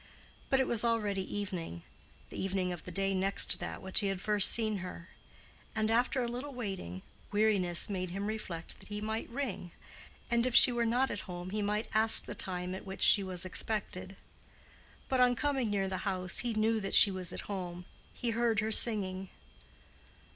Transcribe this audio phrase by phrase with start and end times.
[0.49, 4.19] But it was already evening—the evening of the day next to that which he had
[4.19, 5.09] first seen her;
[5.75, 9.69] and after a little waiting, weariness made him reflect that he might ring,
[10.31, 13.21] and if she were not at home he might ask the time at which she
[13.21, 14.15] was expected.
[15.07, 18.59] But on coming near the house he knew that she was at home: he heard
[18.59, 19.29] her singing.